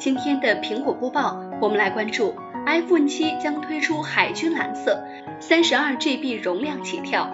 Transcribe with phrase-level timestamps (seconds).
[0.00, 4.98] 今天的苹果播报，我们来关注 iPhone 七将推出海军蓝色，
[5.38, 7.28] 三十二 GB 容量起跳。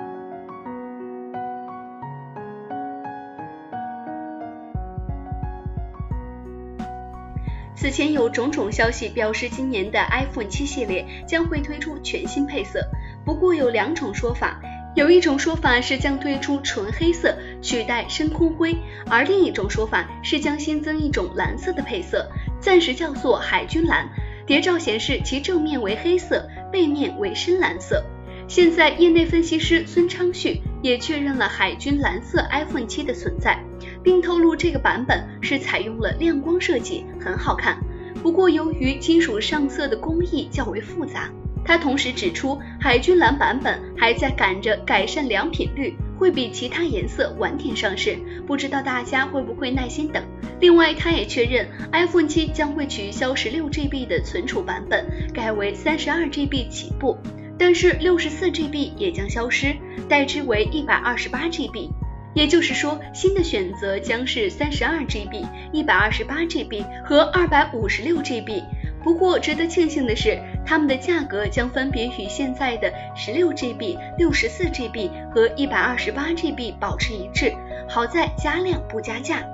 [7.76, 12.80] 此前有种种消息表示，今年的 iPhone 七系列将会推出全新配色，
[13.24, 14.60] 不过有两种说法。
[14.96, 18.74] 有一种说法是将推出纯黑色取代深空灰，
[19.10, 22.26] 而另一种说法是将新增一种蓝色的配色，
[22.66, 24.08] 暂时叫做海军蓝。
[24.44, 28.04] 谍照显示其正面为黑色，背面为深蓝色。
[28.48, 33.56] 现在业内分析师孙昌旭也确认了海军蓝色 iPhone 七的存在，
[34.02, 37.78] 并透露这个版本是采用了亮光设计，很好看。
[38.20, 41.30] 不过由于金属上色的工艺较为复杂。
[41.64, 50.22] 他同时指出，海军蓝版本还在赶着改善良品率，会比其他颜色晚点上市，不知道大家会不会耐心等。
[50.60, 57.18] 另外，他也确认 iPhone 七将会取消十六 GB 的存储版本，改为三十二 GB 起步，
[57.58, 59.76] 但是六十四 GB 也将消失，
[60.08, 61.90] 代之为一百二十八 GB。
[62.34, 65.42] 也就是说，新的选择将是三十二 GB、
[65.72, 68.62] 一百二十八 GB 和二百五十六 GB。
[69.06, 70.36] 不过，值得庆幸的是，
[70.66, 77.54] 它们的价格将分别与现在的十六 GB、六十四 GB 和一百二十八 GB 保持一致。
[77.88, 79.44] 好在加量不加价。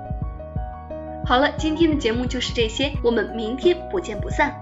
[1.23, 4.59] 好了，今天的节目就是这些，我们明天不见不散。